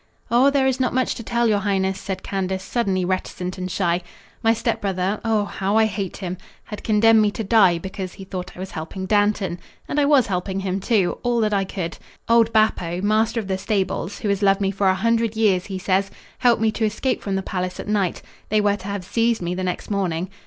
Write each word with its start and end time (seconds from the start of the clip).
"Oh, 0.31 0.49
there 0.49 0.65
is 0.65 0.79
not 0.79 0.95
much 0.95 1.13
to 1.13 1.21
tell, 1.21 1.47
your 1.47 1.59
highness," 1.59 1.99
said 1.99 2.23
Candace, 2.23 2.63
suddenly 2.63 3.05
reticent 3.05 3.59
and 3.59 3.69
shy. 3.69 4.01
"My 4.41 4.51
step 4.51 4.81
brother 4.81 5.21
oh, 5.23 5.45
how 5.45 5.77
I 5.77 5.85
hate 5.85 6.17
him 6.17 6.39
had 6.63 6.83
condemned 6.83 7.21
me 7.21 7.29
to 7.29 7.43
die 7.43 7.77
because 7.77 8.13
he 8.13 8.23
thought 8.23 8.53
I 8.55 8.59
was 8.59 8.71
helping 8.71 9.05
Dantan. 9.05 9.59
And 9.87 9.99
I 9.99 10.05
was 10.05 10.25
helping 10.25 10.61
him, 10.61 10.79
too, 10.79 11.19
all 11.21 11.39
that 11.41 11.53
I 11.53 11.65
could. 11.65 11.99
Old 12.27 12.51
Bappo, 12.51 12.99
master 13.03 13.39
of 13.39 13.47
the 13.47 13.59
stables, 13.59 14.21
who 14.21 14.29
has 14.29 14.41
loved 14.41 14.59
me 14.59 14.71
for 14.71 14.89
a 14.89 14.95
hundred 14.95 15.35
years, 15.35 15.67
he 15.67 15.77
says, 15.77 16.09
helped 16.39 16.63
me 16.63 16.71
to 16.71 16.85
escape 16.85 17.21
from 17.21 17.35
the 17.35 17.43
palace 17.43 17.79
at 17.79 17.87
night. 17.87 18.23
They 18.49 18.59
were 18.59 18.77
to 18.77 18.87
have 18.87 19.05
seized 19.05 19.43
me 19.43 19.53
the 19.53 19.63
next 19.63 19.91
morning. 19.91 20.31